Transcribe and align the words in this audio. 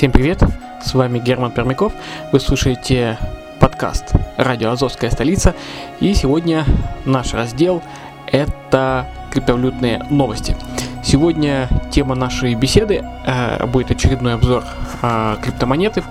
Всем 0.00 0.12
привет, 0.12 0.42
с 0.82 0.94
вами 0.94 1.18
Герман 1.18 1.50
Пермяков, 1.50 1.92
вы 2.32 2.40
слушаете 2.40 3.18
подкаст 3.58 4.14
«Радио 4.38 4.70
Азовская 4.70 5.10
столица» 5.10 5.54
и 6.00 6.14
сегодня 6.14 6.64
наш 7.04 7.34
раздел– 7.34 7.82
это 8.26 9.06
криптовалютные 9.30 10.02
новости. 10.08 10.56
Сегодня 11.04 11.68
тема 11.90 12.14
нашей 12.14 12.54
беседы 12.54 13.04
э, 13.26 13.66
будет 13.66 13.90
очередной 13.90 14.36
обзор 14.36 14.64
э, 15.02 15.36
криптомонеты, 15.42 16.02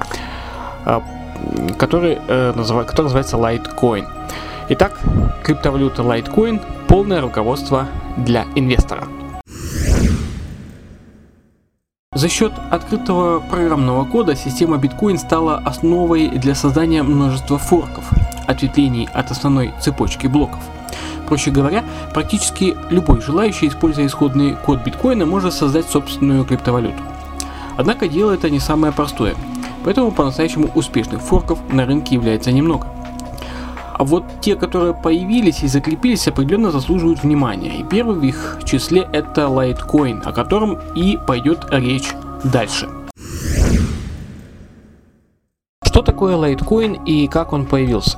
э, 0.85 1.01
который, 1.79 2.19
э, 2.27 2.53
называ, 2.55 2.83
который 2.83 3.05
называется 3.05 3.37
Litecoin. 3.37 4.05
Итак, 4.69 4.99
криптовалюта 5.41 6.03
Litecoin– 6.03 6.61
полное 6.87 7.21
руководство 7.21 7.87
для 8.17 8.45
инвестора– 8.53 9.05
за 12.19 12.27
счет 12.27 12.51
открытого 12.69 13.39
программного 13.39 14.03
кода 14.03 14.35
система 14.35 14.75
Bitcoin 14.75 15.17
стала 15.17 15.55
основой 15.63 16.27
для 16.27 16.53
создания 16.53 17.01
множества 17.01 17.57
форков, 17.57 18.09
ответвлений 18.45 19.07
от 19.13 19.31
основной 19.31 19.73
цепочки 19.79 20.27
блоков. 20.27 20.59
Проще 21.29 21.49
говоря, 21.49 21.85
практически 22.13 22.75
любой 22.89 23.21
желающий, 23.21 23.69
используя 23.69 24.05
исходный 24.05 24.53
код 24.53 24.83
биткоина, 24.83 25.25
может 25.25 25.53
создать 25.53 25.85
собственную 25.85 26.43
криптовалюту. 26.43 27.01
Однако 27.77 28.09
дело 28.09 28.31
это 28.31 28.49
не 28.49 28.59
самое 28.59 28.91
простое, 28.91 29.35
поэтому 29.85 30.11
по-настоящему 30.11 30.69
успешных 30.75 31.21
форков 31.21 31.59
на 31.71 31.85
рынке 31.85 32.15
является 32.15 32.51
немного. 32.51 32.87
А 33.99 34.05
вот 34.05 34.23
те, 34.39 34.55
которые 34.55 34.93
появились 34.93 35.61
и 35.61 35.67
закрепились, 35.67 36.25
определенно 36.25 36.71
заслуживают 36.71 37.21
внимания. 37.21 37.79
И 37.79 37.83
первый 37.83 38.15
в 38.15 38.23
их 38.23 38.59
числе 38.63 39.05
это 39.11 39.41
Litecoin, 39.41 40.21
о 40.23 40.31
котором 40.31 40.79
и 40.95 41.17
пойдет 41.27 41.65
речь 41.69 42.09
дальше. 42.45 42.87
Что 45.83 46.01
такое 46.01 46.37
Litecoin 46.37 47.03
и 47.05 47.27
как 47.27 47.51
он 47.51 47.65
появился? 47.65 48.17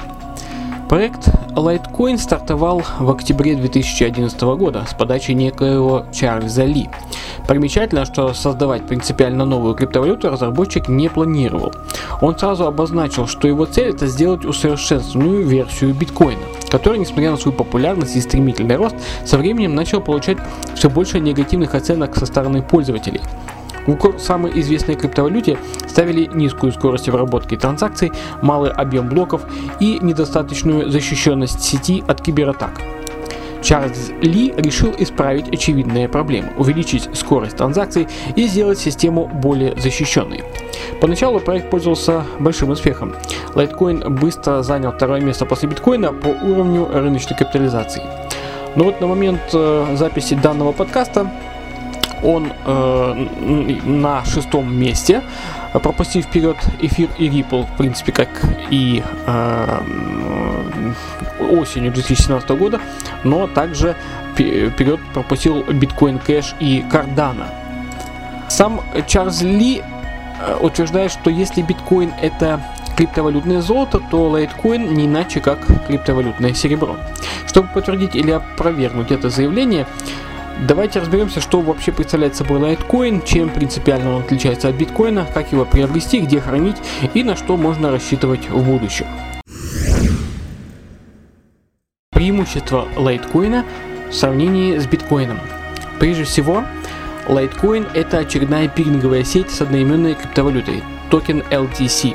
Проект 0.87 1.29
Litecoin 1.55 2.19
стартовал 2.19 2.83
в 2.99 3.09
октябре 3.09 3.55
2011 3.55 4.39
года 4.39 4.85
с 4.87 4.93
подачи 4.93 5.31
некоего 5.31 6.05
Чарльза 6.13 6.63
Ли– 6.63 6.89
Примечательно, 7.47 8.05
что 8.05 8.33
создавать 8.33 8.85
принципиально 8.87 9.45
новую 9.45 9.75
криптовалюту 9.75 10.29
разработчик 10.29 10.87
не 10.87 11.09
планировал. 11.09 11.73
Он 12.21 12.37
сразу 12.37 12.65
обозначил, 12.65 13.27
что 13.27 13.47
его 13.47 13.65
цель 13.65 13.89
это 13.89 14.07
сделать 14.07 14.45
усовершенствованную 14.45 15.45
версию 15.45 15.93
биткоина, 15.93 16.41
который, 16.69 16.99
несмотря 16.99 17.31
на 17.31 17.37
свою 17.37 17.57
популярность 17.57 18.15
и 18.15 18.21
стремительный 18.21 18.75
рост, 18.75 18.95
со 19.25 19.37
временем 19.37 19.75
начал 19.75 20.01
получать 20.01 20.37
все 20.75 20.89
больше 20.89 21.19
негативных 21.19 21.75
оценок 21.75 22.15
со 22.15 22.25
стороны 22.25 22.61
пользователей. 22.61 23.21
В 23.87 23.91
укор 23.91 24.19
самой 24.19 24.59
известной 24.59 24.95
криптовалюте 24.95 25.57
ставили 25.87 26.29
низкую 26.31 26.71
скорость 26.71 27.09
обработки 27.09 27.57
транзакций, 27.57 28.11
малый 28.41 28.71
объем 28.71 29.09
блоков 29.09 29.43
и 29.79 29.97
недостаточную 30.01 30.89
защищенность 30.91 31.61
сети 31.61 32.03
от 32.07 32.21
кибератак. 32.21 32.79
Чарльз 33.61 34.09
Ли 34.21 34.53
решил 34.57 34.93
исправить 34.97 35.47
очевидные 35.49 36.09
проблемы, 36.09 36.49
увеличить 36.57 37.09
скорость 37.13 37.57
транзакций 37.57 38.07
и 38.35 38.47
сделать 38.47 38.79
систему 38.79 39.27
более 39.27 39.75
защищенной. 39.79 40.43
Поначалу 40.99 41.39
проект 41.39 41.69
пользовался 41.69 42.23
большим 42.39 42.69
успехом. 42.69 43.15
Litecoin 43.55 44.09
быстро 44.09 44.61
занял 44.61 44.91
второе 44.91 45.21
место 45.21 45.45
после 45.45 45.69
биткоина 45.69 46.13
по 46.13 46.27
уровню 46.27 46.87
рыночной 46.91 47.37
капитализации. 47.37 48.03
Но 48.75 48.85
вот 48.85 49.01
на 49.01 49.07
момент 49.07 49.41
э, 49.53 49.95
записи 49.95 50.35
данного 50.35 50.71
подкаста 50.71 51.29
он 52.23 52.51
э, 52.65 53.13
на 53.83 54.23
шестом 54.25 54.73
месте, 54.73 55.23
пропустив 55.73 56.25
вперед 56.25 56.57
эфир 56.81 57.09
и 57.17 57.27
Ripple, 57.27 57.65
в 57.65 57.77
принципе, 57.77 58.11
как 58.11 58.29
и 58.69 59.03
э, 59.25 59.79
осенью 61.39 61.91
2017 61.91 62.49
года, 62.51 62.79
но 63.23 63.47
также 63.47 63.95
вперед 64.33 64.99
пропустил 65.13 65.61
Bitcoin 65.61 66.21
Cash 66.25 66.55
и 66.59 66.83
Cardano. 66.91 67.45
Сам 68.49 68.81
Чарльз 69.07 69.41
Ли 69.41 69.81
э, 69.81 70.57
утверждает, 70.59 71.11
что 71.11 71.29
если 71.29 71.61
биткоин 71.61 72.11
это 72.21 72.61
криптовалютное 72.97 73.61
золото, 73.61 74.01
то 74.11 74.37
Litecoin 74.37 74.93
не 74.93 75.05
иначе 75.05 75.39
как 75.39 75.59
криптовалютное 75.87 76.53
серебро. 76.53 76.97
Чтобы 77.47 77.69
подтвердить 77.69 78.15
или 78.15 78.31
опровергнуть 78.31 79.11
это 79.11 79.29
заявление, 79.29 79.87
Давайте 80.67 80.99
разберемся, 80.99 81.41
что 81.41 81.61
вообще 81.61 81.91
представляет 81.91 82.35
собой 82.35 82.59
Litecoin, 82.59 83.25
чем 83.25 83.49
принципиально 83.49 84.17
он 84.17 84.21
отличается 84.21 84.67
от 84.67 84.75
биткоина, 84.75 85.25
как 85.33 85.51
его 85.51 85.65
приобрести, 85.65 86.19
где 86.19 86.39
хранить 86.39 86.75
и 87.15 87.23
на 87.23 87.35
что 87.35 87.57
можно 87.57 87.89
рассчитывать 87.89 88.47
в 88.47 88.63
будущем. 88.63 89.07
Преимущество 92.51 92.87
Litecoin 92.97 93.63
в 94.09 94.13
сравнении 94.13 94.77
с 94.77 94.85
биткоином. 94.85 95.39
Прежде 95.99 96.25
всего, 96.25 96.65
Litecoin 97.27 97.87
это 97.93 98.17
очередная 98.17 98.67
пиринговая 98.67 99.23
сеть 99.23 99.51
с 99.51 99.61
одноименной 99.61 100.15
криптовалютой, 100.15 100.83
токен 101.09 101.43
LTC. 101.49 102.13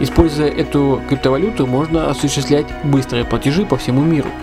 Используя 0.00 0.50
эту 0.50 1.00
криптовалюту, 1.08 1.66
можно 1.66 2.10
осуществлять 2.10 2.66
быстрые 2.84 3.24
платежи 3.24 3.64
по 3.64 3.78
всему 3.78 4.02
миру– 4.02 4.28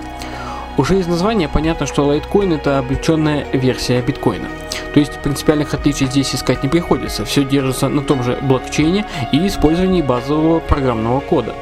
уже 0.78 1.00
из 1.00 1.08
названия 1.08 1.48
понятно, 1.48 1.86
что 1.86 2.14
Litecoin 2.14 2.56
это 2.56 2.80
облегченная 2.80 3.46
версия 3.54 4.02
биткоина. 4.02 4.50
То 4.94 5.00
есть 5.00 5.20
принципиальных 5.20 5.74
отличий 5.74 6.06
здесь 6.06 6.36
искать 6.36 6.64
не 6.64 6.70
приходится. 6.70 7.24
Все 7.24 7.46
держится 7.46 7.88
на 7.88 8.02
том 8.02 8.24
же 8.24 8.38
блокчейне 8.42 9.06
и 9.32 9.48
использовании 9.48 10.02
базового 10.02 10.60
программного 10.60 11.22
кода. 11.22 11.56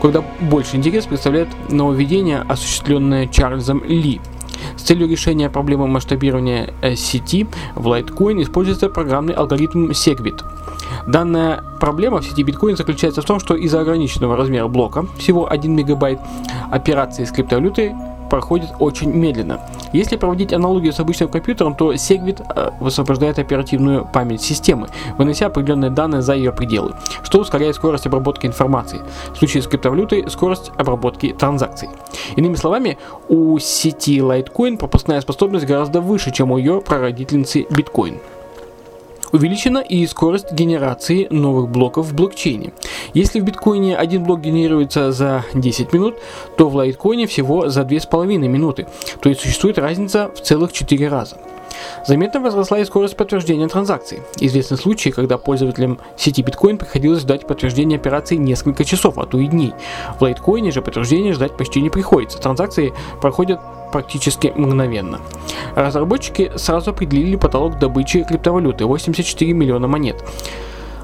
Куда 0.00 0.24
больше 0.40 0.76
интерес 0.76 1.04
представляет 1.04 1.48
нововведение, 1.68 2.40
осуществленное 2.48 3.26
Чарльзом 3.26 3.84
Ли. 3.84 4.20
С 4.76 4.82
целью 4.82 5.06
решения 5.06 5.50
проблемы 5.50 5.86
масштабирования 5.88 6.72
э, 6.80 6.94
сети 6.94 7.46
в 7.74 7.86
Litecoin 7.86 8.42
используется 8.42 8.88
программный 8.88 9.34
алгоритм 9.34 9.90
Segwit. 9.90 10.42
Данная 11.06 11.62
проблема 11.80 12.20
в 12.20 12.24
сети 12.24 12.42
биткоин 12.42 12.76
заключается 12.76 13.20
в 13.20 13.26
том, 13.26 13.40
что 13.40 13.54
из-за 13.54 13.80
ограниченного 13.80 14.36
размера 14.36 14.68
блока, 14.68 15.06
всего 15.18 15.50
1 15.50 15.70
мегабайт, 15.70 16.18
операции 16.70 17.24
с 17.24 17.30
криптовалютой 17.30 17.92
проходит 18.30 18.70
очень 18.78 19.12
медленно. 19.12 19.60
Если 19.92 20.16
проводить 20.16 20.52
аналогию 20.52 20.92
с 20.92 21.00
обычным 21.00 21.28
компьютером, 21.28 21.74
то 21.74 21.92
Segwit 21.92 22.42
э, 22.54 22.70
высвобождает 22.80 23.38
оперативную 23.38 24.08
память 24.10 24.40
системы, 24.40 24.88
вынося 25.18 25.46
определенные 25.46 25.90
данные 25.90 26.22
за 26.22 26.34
ее 26.34 26.52
пределы, 26.52 26.94
что 27.22 27.40
ускоряет 27.40 27.74
скорость 27.74 28.06
обработки 28.06 28.46
информации. 28.46 29.00
В 29.34 29.36
случае 29.36 29.62
с 29.62 29.66
криптовалютой 29.66 30.30
скорость 30.30 30.70
обработки 30.78 31.34
транзакций. 31.38 31.90
Иными 32.36 32.54
словами, 32.54 32.96
у 33.28 33.58
сети 33.58 34.18
Litecoin 34.20 34.78
пропускная 34.78 35.20
способность 35.20 35.66
гораздо 35.66 36.00
выше, 36.00 36.30
чем 36.30 36.52
у 36.52 36.56
ее 36.56 36.80
прародительницы 36.80 37.66
биткоин. 37.70 38.18
Увеличена 39.32 39.78
и 39.78 40.06
скорость 40.06 40.52
генерации 40.52 41.28
новых 41.30 41.68
блоков 41.68 42.06
в 42.06 42.14
блокчейне. 42.14 42.72
Если 43.14 43.40
в 43.40 43.44
биткоине 43.44 43.96
один 43.96 44.24
блок 44.24 44.40
генерируется 44.40 45.12
за 45.12 45.44
10 45.54 45.92
минут, 45.92 46.16
то 46.56 46.68
в 46.68 46.74
лайткоине 46.74 47.26
всего 47.26 47.68
за 47.68 47.82
2,5 47.82 48.38
минуты, 48.48 48.86
то 49.20 49.28
есть 49.28 49.40
существует 49.40 49.78
разница 49.78 50.30
в 50.34 50.40
целых 50.40 50.72
4 50.72 51.08
раза. 51.08 51.36
Заметно 52.06 52.40
возросла 52.40 52.78
и 52.78 52.84
скорость 52.84 53.16
подтверждения 53.16 53.68
транзакций. 53.68 54.20
Известны 54.38 54.76
случаи, 54.76 55.10
когда 55.10 55.38
пользователям 55.38 55.98
сети 56.16 56.42
биткоин 56.42 56.78
приходилось 56.78 57.20
ждать 57.20 57.46
подтверждения 57.46 57.96
операций 57.96 58.36
несколько 58.36 58.84
часов, 58.84 59.18
а 59.18 59.26
то 59.26 59.38
и 59.38 59.46
дней. 59.46 59.72
В 60.18 60.22
лайткоине 60.22 60.70
же 60.70 60.82
подтверждения 60.82 61.32
ждать 61.32 61.56
почти 61.56 61.80
не 61.80 61.90
приходится. 61.90 62.38
Транзакции 62.38 62.92
проходят 63.20 63.60
практически 63.92 64.52
мгновенно. 64.54 65.20
Разработчики 65.74 66.52
сразу 66.56 66.90
определили 66.90 67.36
потолок 67.36 67.78
добычи 67.78 68.24
криптовалюты– 68.24 68.84
84 68.86 69.52
миллиона 69.52 69.86
монет. 69.86 70.24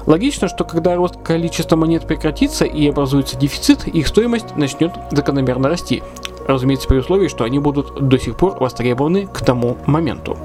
Логично, 0.05 0.47
что 0.47 0.63
когда 0.63 0.95
рост 0.95 1.21
количества 1.21 1.75
монет 1.75 2.07
прекратится 2.07 2.63
и 2.63 2.87
образуется 2.87 3.37
дефицит, 3.37 3.87
их 3.87 4.07
стоимость 4.07 4.55
начнет 4.55 4.93
закономерно 5.11 5.67
расти. 5.67 6.01
Разумеется, 6.47 6.87
при 6.87 6.97
условии, 6.97 7.27
что 7.27 7.43
они 7.43 7.59
будут 7.59 8.07
до 8.07 8.17
сих 8.17 8.37
пор 8.37 8.57
востребованы 8.57 9.27
к 9.27 9.41
тому 9.41 9.77
моменту. 9.85 10.37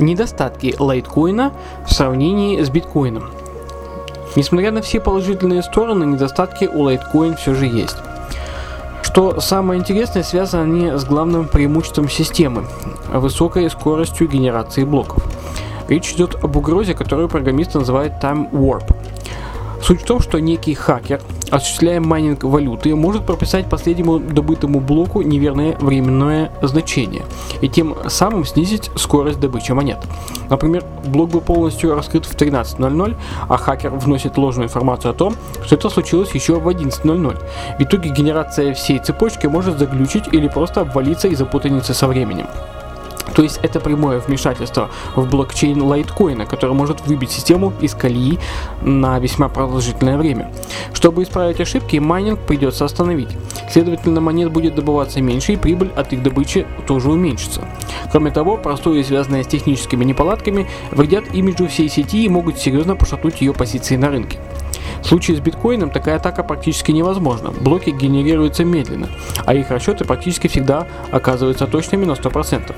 Недостатки 0.00 0.74
лайткоина 0.78 1.52
в 1.86 1.92
сравнении 1.92 2.62
с 2.62 2.70
биткоином. 2.70 3.30
Несмотря 4.34 4.70
на 4.72 4.80
все 4.80 4.98
положительные 4.98 5.62
стороны, 5.62 6.04
недостатки 6.04 6.64
у 6.64 6.82
лайткоин 6.82 7.36
все 7.36 7.54
же 7.54 7.66
есть. 7.66 7.96
Что 9.02 9.40
самое 9.40 9.80
интересное, 9.80 10.22
связаны 10.22 10.62
они 10.62 10.98
с 10.98 11.04
главным 11.04 11.48
преимуществом 11.48 12.08
системы– 12.08 12.64
высокой 13.12 13.68
скоростью 13.68 14.28
генерации 14.28 14.84
блоков. 14.84 15.22
Речь 15.88 16.12
идет 16.12 16.36
об 16.42 16.56
угрозе, 16.56 16.94
которую 16.94 17.28
программисты 17.28 17.80
называют 17.80 18.14
Time 18.22 18.50
Warp. 18.52 18.94
Суть 19.82 20.02
в 20.02 20.06
том, 20.06 20.20
что 20.20 20.38
некий 20.38 20.74
хакер, 20.74 21.20
осуществляя 21.50 22.00
майнинг 22.00 22.44
валюты, 22.44 22.94
может 22.94 23.26
прописать 23.26 23.68
последнему 23.68 24.18
добытому 24.18 24.80
блоку 24.80 25.22
неверное 25.22 25.76
временное 25.80 26.52
значение 26.62 27.24
и 27.60 27.68
тем 27.68 27.96
самым 28.08 28.44
снизить 28.44 28.90
скорость 28.96 29.40
добычи 29.40 29.72
монет. 29.72 29.98
Например, 30.48 30.84
блок 31.04 31.30
был 31.30 31.40
полностью 31.40 31.94
раскрыт 31.94 32.26
в 32.26 32.34
13.00, 32.34 33.16
а 33.48 33.56
хакер 33.56 33.90
вносит 33.90 34.36
ложную 34.38 34.66
информацию 34.66 35.10
о 35.10 35.14
том, 35.14 35.34
что 35.64 35.74
это 35.74 35.88
случилось 35.88 36.30
еще 36.32 36.58
в 36.58 36.68
11.00. 36.68 37.36
В 37.78 37.82
итоге 37.82 38.10
генерация 38.10 38.74
всей 38.74 38.98
цепочки 38.98 39.46
может 39.46 39.78
заглючить 39.78 40.28
или 40.32 40.48
просто 40.48 40.82
обвалиться 40.82 41.28
из-за 41.28 41.46
путаницы 41.46 41.94
со 41.94 42.06
временем. 42.06 42.46
То 43.34 43.42
есть 43.42 43.60
это 43.62 43.80
прямое 43.80 44.20
вмешательство 44.20 44.90
в 45.16 45.28
блокчейн 45.28 45.80
лайткоина, 45.82 46.46
который 46.46 46.74
может 46.74 47.06
выбить 47.06 47.30
систему 47.30 47.72
из 47.80 47.94
колеи 47.94 48.38
на 48.82 49.18
весьма 49.18 49.48
продолжительное 49.48 50.18
время. 50.18 50.52
Чтобы 50.92 51.22
исправить 51.22 51.60
ошибки, 51.60 51.96
майнинг 51.98 52.40
придется 52.40 52.84
остановить. 52.84 53.30
Следовательно, 53.70 54.20
монет 54.20 54.50
будет 54.50 54.74
добываться 54.74 55.22
меньше 55.22 55.52
и 55.52 55.56
прибыль 55.56 55.90
от 55.94 56.12
их 56.12 56.22
добычи 56.22 56.66
тоже 56.86 57.10
уменьшится. 57.10 57.62
Кроме 58.10 58.30
того, 58.30 58.56
простое 58.56 59.04
связанное 59.04 59.44
с 59.44 59.46
техническими 59.46 60.04
неполадками 60.04 60.68
вредят 60.90 61.32
имиджу 61.32 61.68
всей 61.68 61.88
сети 61.88 62.24
и 62.24 62.28
могут 62.28 62.58
серьезно 62.58 62.96
пошатнуть 62.96 63.40
ее 63.40 63.52
позиции 63.52 63.96
на 63.96 64.08
рынке. 64.08 64.38
В 65.02 65.06
случае 65.06 65.36
с 65.36 65.40
биткоином 65.40 65.90
такая 65.90 66.16
атака 66.16 66.42
практически 66.42 66.92
невозможна. 66.92 67.50
Блоки 67.50 67.90
генерируются 67.90 68.64
медленно, 68.64 69.08
а 69.44 69.54
их 69.54 69.70
расчеты 69.70 70.04
практически 70.04 70.46
всегда 70.48 70.86
оказываются 71.10 71.66
точными 71.66 72.04
на 72.04 72.12
100%. 72.12 72.74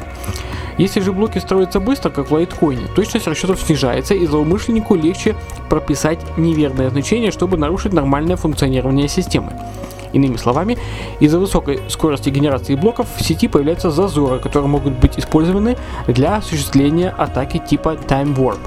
Если 0.78 1.00
же 1.00 1.12
блоки 1.12 1.38
строятся 1.38 1.80
быстро, 1.80 2.10
как 2.10 2.30
в 2.30 2.32
лайткоине, 2.32 2.86
точность 2.94 3.26
расчетов 3.26 3.60
снижается 3.60 4.14
и 4.14 4.26
злоумышленнику 4.26 4.94
легче 4.94 5.36
прописать 5.68 6.20
неверное 6.38 6.90
значение, 6.90 7.30
чтобы 7.30 7.56
нарушить 7.56 7.92
нормальное 7.92 8.36
функционирование 8.36 9.08
системы. 9.08 9.52
Иными 10.12 10.36
словами, 10.36 10.78
из-за 11.20 11.38
высокой 11.38 11.80
скорости 11.88 12.28
генерации 12.28 12.74
блоков 12.74 13.06
в 13.16 13.22
сети 13.22 13.48
появляются 13.48 13.90
зазоры, 13.90 14.38
которые 14.40 14.68
могут 14.68 14.98
быть 14.98 15.18
использованы 15.18 15.76
для 16.06 16.36
осуществления 16.36 17.10
атаки 17.10 17.58
типа 17.58 17.96
Time 18.08 18.36
Warp. 18.36 18.58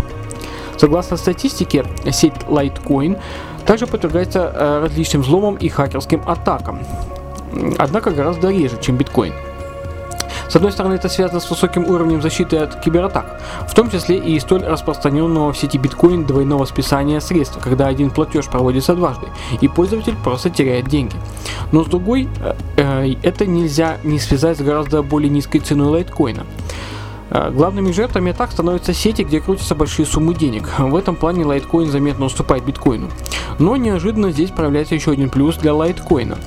Согласно 0.77 1.17
статистике, 1.17 1.85
сеть 2.11 2.33
Litecoin 2.47 3.19
также 3.65 3.87
подвергается 3.87 4.51
э, 4.53 4.79
различным 4.83 5.21
взломам 5.21 5.55
и 5.55 5.69
хакерским 5.69 6.21
атакам, 6.25 6.79
однако 7.77 8.11
гораздо 8.11 8.51
реже, 8.51 8.77
чем 8.81 8.97
биткоин. 8.97 9.33
С 10.47 10.55
одной 10.55 10.71
стороны, 10.71 10.93
это 10.93 11.09
связано 11.09 11.39
с 11.39 11.49
высоким 11.49 11.85
уровнем 11.85 12.21
защиты 12.21 12.57
от 12.57 12.79
кибератак, 12.79 13.41
в 13.67 13.73
том 13.73 13.89
числе 13.89 14.17
и 14.17 14.39
столь 14.39 14.63
распространенного 14.63 15.51
в 15.51 15.57
сети 15.57 15.77
биткоин 15.77 16.25
двойного 16.25 16.65
списания 16.65 17.19
средств, 17.19 17.57
когда 17.61 17.87
один 17.87 18.11
платеж 18.11 18.45
проводится 18.45 18.95
дважды, 18.95 19.27
и 19.61 19.67
пользователь 19.67 20.15
просто 20.23 20.49
теряет 20.49 20.87
деньги. 20.87 21.15
Но 21.71 21.83
с 21.83 21.87
другой, 21.87 22.29
э, 22.41 22.53
э, 22.77 23.15
это 23.23 23.45
нельзя 23.45 23.97
не 24.03 24.19
связать 24.19 24.57
с 24.57 24.61
гораздо 24.61 25.01
более 25.01 25.29
низкой 25.29 25.59
ценой 25.59 25.87
лайткоина. 25.87 26.45
Э, 27.29 27.49
главными 27.51 27.91
жертвами 27.91 28.31
атак 28.31 28.51
становятся 28.51 28.93
сети, 28.93 29.23
где 29.23 29.39
крутятся 29.39 29.75
большие 29.75 30.05
суммы 30.05 30.35
денег. 30.35 30.69
В 30.77 30.95
этом 30.95 31.15
плане 31.15 31.45
лайткоин 31.45 31.89
заметно 31.89 32.25
уступает 32.25 32.65
биткоину. 32.65 33.09
Но 33.57 33.75
неожиданно 33.77 34.31
здесь 34.31 34.51
проявляется 34.51 34.95
еще 34.95 35.11
один 35.11 35.29
плюс 35.29 35.57
для 35.57 35.73
лайткоина. 35.73 36.37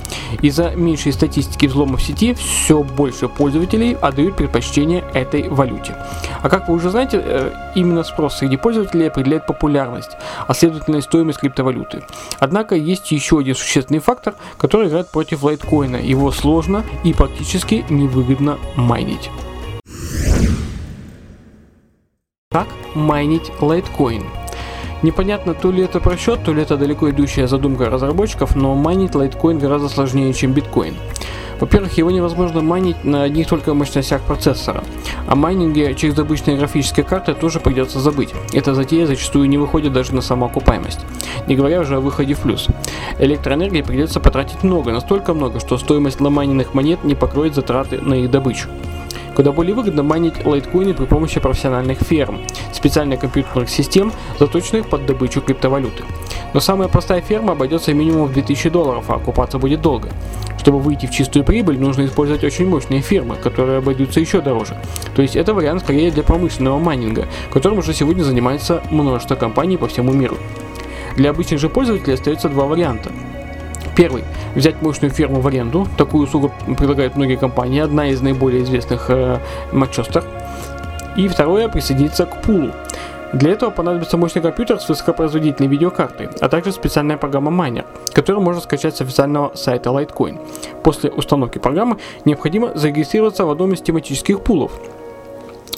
Из-за 0.42 0.70
меньшей 0.70 1.12
статистики 1.12 1.66
взломов 1.66 2.02
сети 2.02 2.34
все 2.34 2.82
больше 2.82 3.28
пользователей 3.28 3.94
отдают 3.94 4.36
предпочтение 4.36 5.04
этой 5.14 5.48
валюте. 5.48 5.96
А 6.42 6.48
как 6.48 6.69
вы 6.69 6.75
уже 6.75 6.90
знаете, 6.90 7.20
э, 7.25 7.52
именно 7.75 8.04
спрос 8.04 8.36
среди 8.36 8.56
пользователей 8.56 9.08
определяет 9.08 9.46
популярность, 9.46 10.16
а 10.46 10.54
следовательно 10.54 11.00
стоимость 11.00 11.40
криптовалюты. 11.40 12.02
Однако 12.38 12.75
есть 12.76 13.10
еще 13.10 13.38
один 13.38 13.54
существенный 13.54 14.00
фактор, 14.00 14.34
который 14.58 14.88
играет 14.88 15.08
против 15.08 15.42
лайткоина. 15.42 15.96
Его 15.96 16.30
сложно 16.30 16.84
и 17.04 17.12
практически 17.14 17.84
невыгодно 17.88 18.58
майнить. 18.76 19.30
Как 22.50 22.69
майнить 22.95 23.53
лайткоин? 23.61 24.25
Непонятно, 25.03 25.53
то 25.53 25.71
ли 25.71 25.83
это 25.83 26.00
просчет, 26.00 26.43
то 26.45 26.55
ли 26.55 26.62
это 26.62 26.79
далеко 26.79 27.11
идущая 27.11 27.47
задумка 27.47 27.91
разработчиков, 27.91 28.56
но 28.56 28.75
майнить 28.75 29.15
лайткоин 29.15 29.59
гораздо 29.59 29.91
сложнее, 29.91 30.33
чем 30.33 30.53
биткоин. 30.53 30.95
Во-первых, 31.61 31.99
его 31.99 32.11
невозможно 32.11 32.62
майнить 32.62 33.05
на 33.05 33.25
одних 33.25 33.49
только 33.49 33.75
мощностях 33.75 34.23
процессора. 34.23 34.83
О 35.27 35.35
майнинге 35.35 35.95
через 35.95 36.19
обычные 36.19 36.56
графические 36.56 37.05
карты 37.05 37.35
тоже 37.35 37.61
придется 37.61 38.00
забыть. 38.00 38.31
Эта 38.55 38.75
затея 38.75 39.05
зачастую 39.05 39.47
не 39.50 39.59
выходит 39.59 39.93
даже 39.93 40.15
на 40.15 40.23
самоокупаемость. 40.23 41.05
Не 41.49 41.55
говоря 41.55 41.81
уже 41.81 41.97
о 41.97 42.00
выходе 42.00 42.33
в 42.33 42.41
плюс. 42.41 42.69
Электроэнергии 43.19 43.83
придется 43.83 44.21
потратить 44.21 44.62
много, 44.62 44.91
настолько 44.91 45.35
много, 45.35 45.61
что 45.61 45.77
стоимость 45.77 46.19
ломаненных 46.19 46.73
монет 46.73 47.05
не 47.05 47.15
покроет 47.15 47.55
затраты 47.55 48.00
на 48.00 48.15
их 48.15 48.31
добычу. 48.31 48.71
Куда 49.38 49.52
более 49.52 49.73
выгодно 49.73 50.02
майнить 50.02 50.44
лайткоины 50.44 50.94
при 50.94 51.05
помощи 51.05 51.38
профессиональных 51.38 52.00
ферм, 52.00 52.40
специальных 52.73 53.20
компьютерных 53.20 53.70
систем, 53.70 54.12
заточенных 54.37 54.88
под 54.88 55.06
добычу 55.06 55.40
криптовалюты. 55.40 56.02
Но 56.55 56.58
самая 56.58 56.88
простая 56.88 57.20
ферма 57.20 57.52
обойдется 57.52 57.94
минимум 57.94 58.26
в 58.26 58.32
2000 58.32 58.69
долларов, 58.70 59.05
а 59.06 59.14
окупаться 59.14 59.61
будет 59.61 59.81
долго. 59.81 60.08
Чтобы 60.58 60.81
выйти 60.81 61.06
в 61.06 61.12
чистую 61.12 61.44
прибыль, 61.44 61.79
нужно 61.79 62.05
использовать 62.06 62.43
очень 62.43 62.67
мощные 62.67 63.00
фирмы, 63.00 63.37
которые 63.37 63.79
обойдутся 63.79 64.19
еще 64.19 64.40
дороже. 64.40 64.76
То 65.14 65.23
есть 65.23 65.37
это 65.37 65.55
вариант 65.55 65.82
скорее 65.82 66.11
для 66.11 66.25
промышленного 66.25 66.81
майнинга, 66.81 67.29
которым 67.52 67.79
уже 67.79 67.94
сегодня 67.94 68.25
занимается 68.25 68.82
множество 68.90 69.37
компаний 69.37 69.76
по 69.76 69.87
всему 69.87 70.12
миру. 70.12 70.37
Для 71.14 71.31
обычных 71.31 71.61
же 71.61 71.69
пользователей 71.69 72.14
остается 72.14 72.49
два 72.49 72.67
варианта. 72.67 73.12
Первый. 73.99 74.23
Взять 74.55 74.81
мощную 74.81 75.11
ферму 75.11 75.41
в 75.41 75.49
аренду. 75.49 75.89
Такую 75.97 76.23
услугу 76.23 76.53
предлагают 76.79 77.17
многие 77.17 77.35
компании. 77.35 77.81
Одна 77.81 78.06
из 78.06 78.23
наиболее 78.23 78.62
известных 78.62 79.11
э, 79.11 79.41
Манчестер. 79.73 80.23
И 81.17 81.27
второе. 81.27 81.69
Присоединиться 81.69 82.25
к 82.25 82.41
пулу. 82.43 82.71
Для 83.33 83.50
этого 83.50 83.71
понадобится 83.71 84.17
мощный 84.17 84.40
компьютер 84.40 84.78
с 84.78 84.88
высокопроизводительной 84.88 85.69
видеокартой, 85.69 86.28
а 86.40 86.49
также 86.49 86.71
специальная 86.71 87.17
программа 87.17 87.50
Miner, 87.50 87.85
которую 88.14 88.43
можно 88.43 88.61
скачать 88.61 88.97
с 88.97 89.00
официального 89.00 89.55
сайта 89.57 89.90
Litecoin. 89.90 90.38
После 90.85 91.11
установки 91.11 91.59
программы 91.59 91.99
необходимо 92.25 92.78
зарегистрироваться 92.78 93.45
в 93.45 93.50
одном 93.50 93.73
из 93.73 93.83
тематических 93.83 94.40
пулов, 94.43 94.81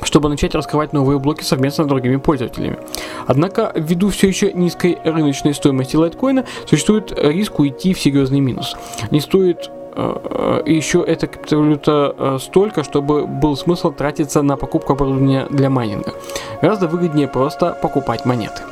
чтобы 0.02 0.28
начать 0.28 0.54
раскрывать 0.54 0.92
новые 0.92 1.18
блоки 1.18 1.44
совместно 1.44 1.84
с 1.84 1.86
другими 1.86 2.16
пользователями. 2.16 2.78
Однако, 3.26 3.72
ввиду 3.74 4.10
все 4.10 4.28
еще 4.28 4.52
низкой 4.52 4.98
рыночной 5.04 5.54
стоимости 5.54 5.96
лайткоина, 5.96 6.44
существует 6.66 7.12
риск 7.16 7.58
уйти 7.58 7.94
в 7.94 8.00
серьезный 8.00 8.40
минус. 8.40 8.76
Не 9.10 9.20
стоит 9.20 9.70
э, 9.94 10.62
еще 10.66 11.04
эта 11.06 11.26
криптовалюта 11.26 12.14
э, 12.16 12.38
столько, 12.40 12.84
чтобы 12.84 13.26
был 13.26 13.56
смысл 13.56 13.92
тратиться 13.92 14.42
на 14.42 14.56
покупку 14.56 14.92
оборудования 14.92 15.46
для 15.50 15.70
майнинга. 15.70 16.12
Гораздо 16.60 16.88
выгоднее 16.88 17.28
просто 17.28 17.76
покупать 17.80 18.24
монеты. 18.24 18.62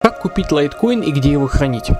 Как 0.00 0.22
купить 0.22 0.52
лайткоин 0.52 1.02
и 1.02 1.10
где 1.10 1.32
его 1.32 1.46
хранить? 1.46 1.90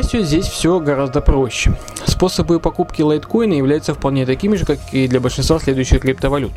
Счастью, 0.00 0.24
здесь 0.24 0.46
все 0.46 0.80
гораздо 0.80 1.20
проще. 1.20 1.74
Способы 2.06 2.58
покупки 2.58 3.02
лайткоина 3.02 3.52
являются 3.52 3.92
вполне 3.92 4.24
такими 4.24 4.56
же, 4.56 4.64
как 4.64 4.78
и 4.92 5.06
для 5.06 5.20
большинства 5.20 5.58
следующих 5.58 6.00
криптовалют. 6.00 6.52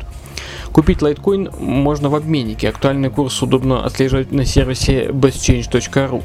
Купить 0.72 1.02
лайткоин 1.02 1.50
можно 1.58 2.08
в 2.08 2.14
обменнике. 2.14 2.70
Актуальный 2.70 3.10
курс 3.10 3.42
удобно 3.42 3.84
отслеживать 3.84 4.32
на 4.32 4.46
сервисе 4.46 5.08
bestchange.ru. 5.08 6.22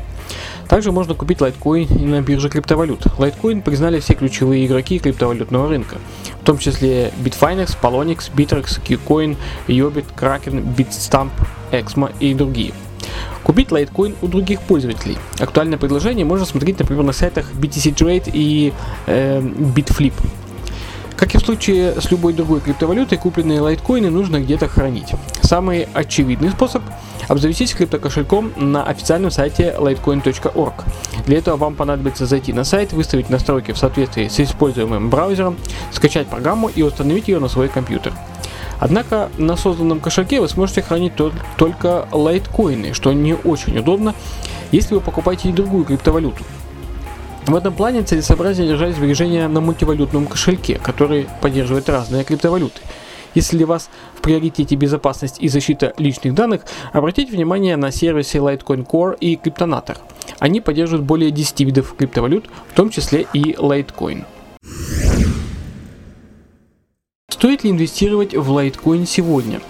Также 0.70 0.94
можно 0.94 1.14
купить 1.14 1.42
лайткоин 1.42 1.90
и 1.90 2.06
на 2.06 2.22
бирже 2.22 2.48
криптовалют. 2.48 3.08
Лайткоин 3.18 3.64
признали 3.64 4.00
все 4.00 4.14
ключевые 4.14 4.66
игроки 4.66 4.98
криптовалютного 4.98 5.68
рынка, 5.68 5.98
в 6.42 6.46
том 6.46 6.58
числе 6.58 7.12
Bitfinex, 7.22 7.78
Polonix, 7.82 8.32
Bittrex, 8.34 8.82
Qcoin, 8.82 9.36
Yobit, 9.68 10.06
Kraken, 10.18 10.74
Bitstamp, 10.74 11.32
Exmo 11.74 12.14
и 12.22 12.34
другие. 12.34 12.72
Купить 13.44 13.72
лайткоин 13.72 14.16
у 14.22 14.28
других 14.28 14.62
пользователей. 14.62 15.18
Актуальное 15.40 15.78
предложение 15.78 16.26
можно 16.26 16.46
смотреть, 16.46 16.80
например, 16.80 17.04
на 17.04 17.14
сайтах 17.14 17.52
BTC 17.54 17.96
Trade 17.96 18.32
и 18.34 18.74
э, 19.08 19.40
Bitflip. 19.40 20.14
Как 21.16 21.36
и 21.36 21.38
в 21.38 21.42
случае 21.42 22.00
с 22.00 22.12
любой 22.12 22.34
другой 22.34 22.62
криптовалютой, 22.62 23.18
купленные 23.18 23.60
лайткоины 23.60 24.10
нужно 24.10 24.40
где-то 24.40 24.68
хранить. 24.68 25.12
Самый 25.42 25.88
очевидный 25.94 26.50
способ– 26.50 26.82
обзавестись 27.30 27.74
криптокошельком 27.74 28.52
на 28.58 28.84
официальном 28.84 29.32
сайте 29.32 29.76
litecoin.org. 29.78 30.74
Для 31.26 31.38
этого 31.38 31.58
вам 31.58 31.76
понадобится 31.76 32.26
зайти 32.26 32.52
на 32.54 32.64
сайт, 32.64 32.92
выставить 32.92 33.30
настройки 33.30 33.72
в 33.72 33.78
соответствии 33.78 34.28
с 34.28 34.40
используемым 34.40 35.10
браузером, 35.10 35.56
скачать 35.92 36.28
программу 36.28 36.68
и 36.68 36.82
установить 36.82 37.28
ее 37.28 37.40
на 37.40 37.48
свой 37.48 37.70
компьютер. 37.70 38.14
Однако 38.80 39.30
на 39.38 39.58
созданном 39.58 40.00
кошельке 40.00 40.40
вы 40.40 40.48
сможете 40.48 40.82
хранить 40.82 41.14
тол- 41.16 41.34
только 41.58 42.08
лайткоины, 42.12 42.94
что 42.94 43.12
не 43.14 43.34
очень 43.34 43.78
удобно, 43.78 44.16
если 44.72 44.96
вы 44.96 45.02
покупаете 45.02 45.50
и 45.50 45.54
другую 45.54 45.86
криптовалюту. 45.86 46.44
В 47.46 47.56
этом 47.56 47.74
плане 47.74 48.04
целесообразнее 48.04 48.70
держать 48.70 48.96
сбережения 48.96 49.48
на 49.48 49.60
мультивалютном 49.60 50.28
кошельке, 50.28 50.80
который 50.82 51.28
поддерживает 51.42 51.90
разные 51.90 52.24
криптовалюты. 52.24 52.82
Если 53.36 53.58
для 53.58 53.68
вас 53.68 53.90
в 54.16 54.22
приоритете 54.22 54.76
безопасность 54.76 55.38
и 55.40 55.48
защита 55.48 55.94
личных 55.98 56.34
данных, 56.34 56.62
обратите 56.94 57.32
внимание 57.32 57.76
на 57.76 57.92
сервисы 57.92 58.38
Litecoin 58.38 58.86
Core 58.86 59.18
и 59.20 59.36
Cryptonator. 59.36 59.98
Они 60.40 60.62
поддерживают 60.62 61.06
более 61.06 61.32
10 61.32 61.62
видов 61.62 61.96
криптовалют, 61.96 62.50
в 62.70 62.74
том 62.74 62.90
числе 62.90 63.28
и 63.34 63.54
Litecoin. 63.54 64.26
Стоит 67.40 67.64
ли 67.64 67.72
инвестировать 67.72 68.36
в 68.36 68.52
Litecoin 68.52 69.06
сегодня? 69.06 69.62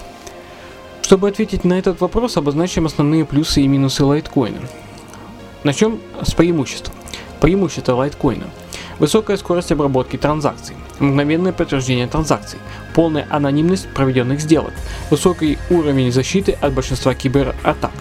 Чтобы 1.04 1.28
ответить 1.28 1.64
на 1.66 1.78
этот 1.78 2.02
вопрос, 2.02 2.36
обозначим 2.36 2.88
основные 2.88 3.26
плюсы 3.26 3.62
и 3.62 3.68
минусы 3.68 4.04
лайткоина. 4.04 4.62
Начнем 5.64 6.00
с 6.20 6.34
преимуществ. 6.34 6.92
Преимущество 7.40 7.94
лайткоина. 7.94 8.46
Высокая 8.98 9.38
скорость 9.38 9.72
обработки 9.72 10.18
транзакций, 10.18 10.78
мгновенное 10.98 11.54
подтверждение 11.54 12.08
транзакций, 12.08 12.58
полная 12.96 13.28
анонимность 13.30 13.88
проведенных 13.94 14.42
сделок, 14.42 14.74
высокий 15.12 15.60
уровень 15.70 16.12
защиты 16.12 16.54
от 16.54 16.74
большинства 16.74 17.14
кибератак, 17.14 17.92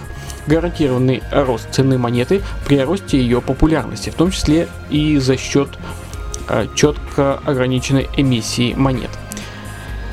гарантированный 0.46 1.22
рост 1.30 1.70
цены 1.72 1.98
монеты 1.98 2.40
при 2.66 2.80
росте 2.80 3.18
ее 3.18 3.42
популярности, 3.42 4.08
в 4.08 4.14
том 4.14 4.30
числе 4.30 4.66
и 4.88 5.18
за 5.18 5.36
счет 5.36 5.68
э, 6.48 6.68
четко 6.74 7.34
ограниченной 7.44 8.08
эмиссии 8.16 8.72
монет. 8.72 9.10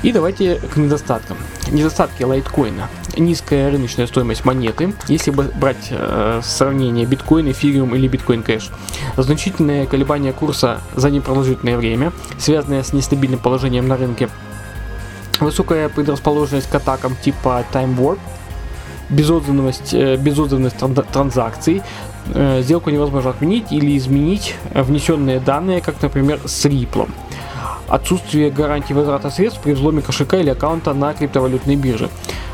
И 0.03 0.11
давайте 0.11 0.55
к 0.55 0.77
недостаткам. 0.77 1.37
Недостатки 1.71 2.23
лайткоина. 2.23 2.89
Низкая 3.17 3.71
рыночная 3.71 4.07
стоимость 4.07 4.45
монеты, 4.45 4.93
если 5.07 5.31
брать 5.31 5.87
э, 5.89 6.41
сравнение 6.43 7.05
биткоин, 7.05 7.49
эфириум 7.49 7.95
или 7.95 8.07
биткоин 8.07 8.43
кэш. 8.43 8.69
Значительное 9.17 9.87
колебание 9.87 10.33
курса 10.33 10.81
за 10.95 11.09
непродолжительное 11.09 11.77
время, 11.77 12.11
связанное 12.37 12.83
с 12.83 12.93
нестабильным 12.93 13.39
положением 13.39 13.87
на 13.87 13.97
рынке. 13.97 14.29
Высокая 15.39 15.89
предрасположенность 15.89 16.69
к 16.69 16.75
атакам 16.75 17.15
типа 17.15 17.65
Time 17.73 17.97
Warp, 17.97 18.19
безотзывность, 19.09 19.93
э, 19.93 20.17
безотзывность 20.17 20.75
тран- 20.75 21.05
транзакций, 21.11 21.81
э, 22.33 22.61
сделку 22.61 22.89
невозможно 22.89 23.31
отменить 23.31 23.71
или 23.71 23.97
изменить 23.97 24.55
внесенные 24.73 25.39
данные, 25.39 25.81
как, 25.81 26.01
например, 26.01 26.39
с 26.45 26.65
Ripple 26.65 27.09
отсутствие 27.87 28.49
гарантии 28.49 28.93
возврата 28.93 29.29
средств 29.29 29.61
при 29.61 29.73
взломе 29.73 30.01
кошелька 30.01 30.37
или 30.37 30.49
аккаунта 30.49 30.93
на 30.93 31.13
криптовалютной 31.13 31.75
бирже. 31.75 32.09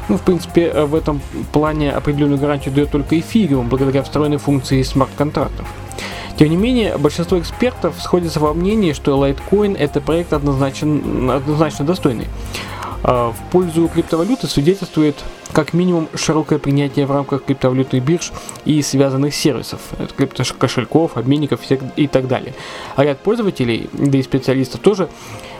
Ну, 0.09 0.17
в 0.17 0.21
принципе, 0.21 0.63
э, 0.67 0.85
в 0.85 0.95
этом 0.95 1.21
плане 1.51 1.91
определенную 1.91 2.39
гарантию 2.39 2.73
дает 2.73 2.91
только 2.91 3.19
эфириум, 3.19 3.69
благодаря 3.69 4.03
встроенной 4.03 4.38
функции 4.38 4.81
смарт-контрактов. 4.81 5.67
Тем 6.38 6.50
не 6.50 6.57
менее, 6.57 6.97
большинство 6.97 7.39
экспертов 7.39 7.95
сходятся 8.01 8.39
во 8.39 8.53
мнении, 8.53 8.93
что 8.93 9.23
Litecoin 9.23 9.77
это 9.77 10.01
проект 10.01 10.33
однозначно, 10.33 11.35
однозначно 11.35 11.85
достойный. 11.85 12.27
А, 13.03 13.31
В 13.31 13.51
пользу 13.51 13.88
криптовалюты 13.88 14.47
свидетельствует 14.47 15.15
как 15.53 15.74
минимум 15.74 16.08
широкое 16.15 16.60
принятие 16.60 17.05
в 17.05 17.12
рамках 17.12 17.43
криптовалютных 17.46 18.03
бирж 18.03 18.31
и 18.65 18.81
связанных 18.81 19.34
сервисов, 19.36 19.79
это 20.00 20.13
криптокошельков, 20.13 21.17
обменников 21.17 21.60
и 21.96 22.08
так- 22.08 22.27
далее. 22.27 22.53
А 22.96 23.03
ряд 23.03 23.20
пользователей, 23.20 23.89
да 23.93 24.17
и 24.17 24.24
специалистов 24.24 24.79
тоже, 24.81 25.10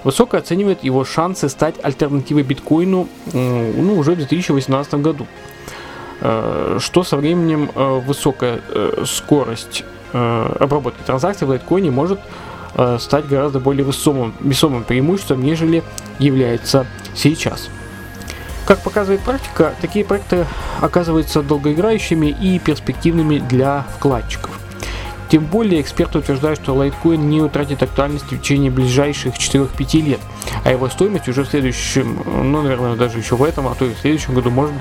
высоко 0.04 0.38
оценивает 0.38 0.84
его 0.84 1.04
шансы 1.04 1.50
стать 1.50 1.76
альтернативой 1.84 2.44
биткоину 2.44 3.08
ну, 3.34 3.98
уже 3.98 4.12
в 4.12 4.18
2018 4.18 4.94
году. 5.02 5.28
Э, 6.22 6.78
Что 6.80 7.04
со 7.04 7.18
временем 7.18 7.72
э, 7.74 8.00
высокая 8.06 8.62
э, 8.70 9.04
скорость 9.08 9.84
э, 10.14 10.56
обработки 10.60 11.02
транзакций 11.04 11.48
в 11.48 11.50
лайткоине 11.50 11.90
может 11.90 12.20
э, 12.76 12.98
стать 13.00 13.28
гораздо 13.28 13.60
более 13.60 13.84
весомым, 13.84 14.34
весомым 14.40 14.84
преимуществом, 14.84 15.44
нежели 15.44 15.84
является 16.20 16.86
сейчас. 17.16 17.70
Как 18.66 18.80
показывает 18.82 19.22
практика, 19.22 19.74
такие 19.82 20.06
проекты 20.06 20.46
оказываются 20.80 21.42
долгоиграющими 21.42 22.28
и 22.28 22.60
перспективными 22.60 23.40
для 23.40 23.86
вкладчиков. 23.98 24.52
Тем 25.30 25.46
более 25.46 25.80
эксперты 25.80 26.20
утверждают, 26.20 26.60
что 26.62 26.74
Litecoin 26.74 27.16
не 27.16 27.42
утратит 27.42 27.82
актуальности 27.82 28.36
в 28.36 28.42
течение 28.42 28.70
ближайших 28.70 29.36
4-5 29.36 30.02
лет, 30.02 30.20
а 30.66 30.72
его 30.72 30.90
стоимость 30.90 31.30
уже 31.30 31.46
в 31.46 31.48
следующем, 31.48 32.22
ну, 32.26 32.62
наверное, 32.62 32.98
даже 32.98 33.18
еще 33.18 33.38
в 33.38 33.44
этом, 33.44 33.70
а 33.70 33.76
то 33.76 33.86
и 33.86 33.94
в 33.94 33.98
следующем 34.00 34.34
году 34.34 34.50
может 34.50 34.76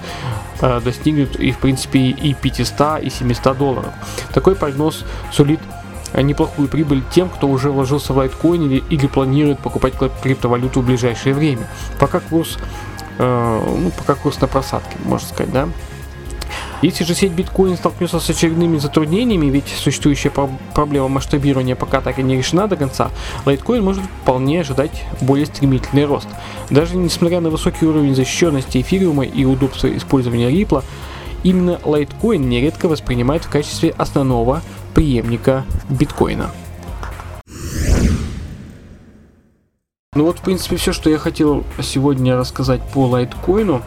э, 0.61 0.81
достигнет 0.81 1.37
и, 1.37 1.53
в 1.53 1.59
принципе, 1.59 2.01
и 2.01 2.35
500, 2.35 3.01
и 3.01 3.11
700 3.11 3.57
долларов. 3.57 3.93
Такой 4.35 4.57
прогноз 4.57 5.05
сулит 5.33 5.61
неплохую 6.17 6.67
прибыль 6.67 7.05
тем, 7.13 7.29
кто 7.29 7.47
уже 7.47 7.71
вложился 7.71 8.13
в 8.13 8.19
Litecoin 8.19 8.67
или, 8.67 8.83
или 8.91 9.07
планирует 9.07 9.61
покупать 9.61 9.95
крип- 9.95 10.21
криптовалюту 10.21 10.81
в 10.81 10.85
ближайшее 10.85 11.33
время. 11.33 11.69
Пока 12.01 12.19
курс, 12.19 12.59
ну, 13.21 13.91
пока 13.97 14.15
курс 14.15 14.41
на 14.41 14.47
просадке, 14.49 14.97
можно 15.05 15.29
сказать, 15.29 15.53
да. 15.53 15.69
Если 16.83 17.05
же 17.05 17.15
сеть 17.15 17.33
биткоин 17.33 17.77
столкнется 17.77 18.21
с 18.21 18.31
очередными 18.31 18.79
затруднениями, 18.79 19.47
ведь 19.47 19.69
существующая 19.69 20.31
про- 20.31 20.51
проблема 20.75 21.09
масштабирования 21.09 21.77
пока 21.77 22.01
так 22.01 22.19
и 22.19 22.23
не 22.23 22.37
решена 22.39 22.69
до 22.69 22.77
конца, 22.77 23.11
лайткоин 23.45 23.85
может 23.85 24.03
вполне 24.23 24.61
ожидать 24.61 25.05
более 25.21 25.47
стремительный 25.47 26.07
рост. 26.07 26.29
Даже 26.71 26.97
несмотря 26.97 27.41
на 27.41 27.51
высокий 27.51 27.85
уровень 27.85 28.15
защищенности 28.15 28.81
эфириума 28.81 29.25
и 29.25 29.45
удобства 29.45 29.95
использования 29.95 30.49
рипла, 30.49 30.83
именно 31.43 31.79
лайткоин 31.85 32.49
нередко 32.49 32.89
воспринимают 32.89 33.45
в 33.45 33.51
качестве 33.51 33.91
основного 33.99 34.63
преемника 34.95 35.65
биткоина. 35.91 36.51
Ну 40.17 40.25
вот, 40.25 40.41
в 40.41 40.43
принципе, 40.43 40.75
все, 40.75 40.93
что 40.93 41.09
я 41.09 41.19
хотел 41.19 41.63
сегодня 41.81 42.37
рассказать 42.37 42.81
по 42.93 43.07
лайткоину. 43.07 43.81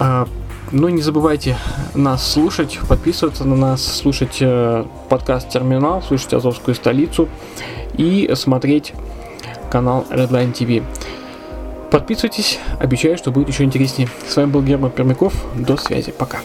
А, 0.00 0.26
Но 0.72 0.88
не 0.88 1.02
забывайте 1.02 1.56
нас 1.94 2.32
слушать, 2.32 2.80
подписываться 2.88 3.44
на 3.44 3.54
нас, 3.54 3.80
слушать 3.80 4.38
э, 4.40 4.84
подкаст 5.08 5.50
Терминал, 5.50 6.02
слушать 6.02 6.34
Азовскую 6.34 6.74
столицу 6.74 7.28
и 7.96 8.28
смотреть 8.34 8.92
канал 9.70 10.04
Redline 10.10 10.52
TV. 10.52 10.82
Подписывайтесь, 11.92 12.58
обещаю, 12.80 13.16
что 13.16 13.30
будет 13.30 13.50
еще 13.50 13.62
интереснее. 13.62 14.08
С 14.26 14.34
вами 14.34 14.50
был 14.50 14.62
Герман 14.62 14.90
Пермяков. 14.90 15.32
До 15.54 15.76
связи. 15.76 16.10
Пока. 16.10 16.40